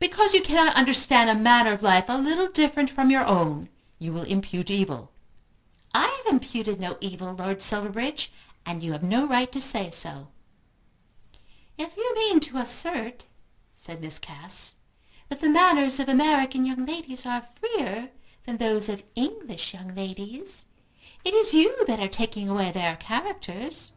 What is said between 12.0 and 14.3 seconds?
mean to assert," said Miss